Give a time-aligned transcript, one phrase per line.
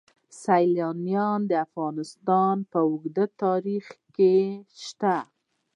[0.41, 3.85] سیلاني ځایونه د افغانستان په اوږده تاریخ
[4.15, 4.33] کې
[4.83, 5.15] شته.